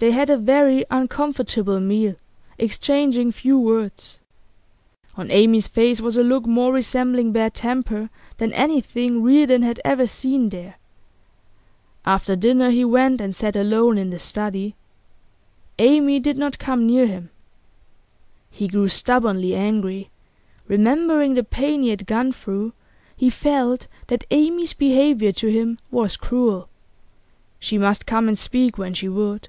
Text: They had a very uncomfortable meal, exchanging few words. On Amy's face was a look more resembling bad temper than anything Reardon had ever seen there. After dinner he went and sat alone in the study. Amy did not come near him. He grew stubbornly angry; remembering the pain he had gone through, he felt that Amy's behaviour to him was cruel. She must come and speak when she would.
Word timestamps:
They 0.00 0.10
had 0.10 0.28
a 0.28 0.36
very 0.36 0.84
uncomfortable 0.90 1.78
meal, 1.78 2.16
exchanging 2.58 3.30
few 3.30 3.60
words. 3.60 4.18
On 5.14 5.30
Amy's 5.30 5.68
face 5.68 6.00
was 6.00 6.16
a 6.16 6.24
look 6.24 6.46
more 6.46 6.72
resembling 6.72 7.30
bad 7.30 7.54
temper 7.54 8.10
than 8.38 8.52
anything 8.54 9.22
Reardon 9.22 9.62
had 9.62 9.80
ever 9.84 10.08
seen 10.08 10.48
there. 10.48 10.78
After 12.04 12.34
dinner 12.34 12.70
he 12.72 12.84
went 12.84 13.20
and 13.20 13.36
sat 13.36 13.54
alone 13.54 13.96
in 13.96 14.10
the 14.10 14.18
study. 14.18 14.74
Amy 15.78 16.18
did 16.18 16.38
not 16.38 16.58
come 16.58 16.88
near 16.88 17.06
him. 17.06 17.30
He 18.50 18.66
grew 18.66 18.88
stubbornly 18.88 19.54
angry; 19.54 20.10
remembering 20.66 21.34
the 21.34 21.44
pain 21.44 21.82
he 21.82 21.90
had 21.90 22.04
gone 22.04 22.32
through, 22.32 22.72
he 23.16 23.30
felt 23.30 23.86
that 24.08 24.24
Amy's 24.32 24.72
behaviour 24.72 25.30
to 25.34 25.52
him 25.52 25.78
was 25.92 26.16
cruel. 26.16 26.68
She 27.60 27.78
must 27.78 28.06
come 28.06 28.26
and 28.26 28.36
speak 28.36 28.76
when 28.76 28.92
she 28.92 29.08
would. 29.08 29.48